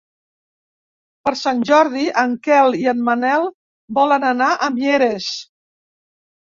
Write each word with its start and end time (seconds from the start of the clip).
Per 1.27 1.33
Sant 1.41 1.61
Jordi 1.71 2.07
en 2.23 2.33
Quel 2.49 2.79
i 2.81 2.91
en 2.95 3.07
Manel 3.11 3.49
volen 4.01 4.27
anar 4.35 4.53
a 4.71 4.75
Mieres. 4.81 5.35